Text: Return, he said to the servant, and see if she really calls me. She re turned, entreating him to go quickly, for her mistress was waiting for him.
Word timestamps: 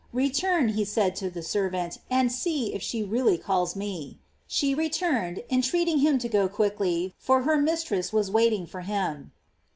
Return, 0.13 0.69
he 0.69 0.83
said 0.83 1.15
to 1.17 1.29
the 1.29 1.43
servant, 1.43 1.99
and 2.09 2.31
see 2.31 2.73
if 2.73 2.81
she 2.81 3.03
really 3.03 3.37
calls 3.37 3.75
me. 3.75 4.17
She 4.47 4.73
re 4.73 4.89
turned, 4.89 5.43
entreating 5.47 5.99
him 5.99 6.17
to 6.17 6.27
go 6.27 6.49
quickly, 6.49 7.13
for 7.19 7.43
her 7.43 7.59
mistress 7.61 8.11
was 8.11 8.31
waiting 8.31 8.65
for 8.65 8.81
him. 8.81 9.31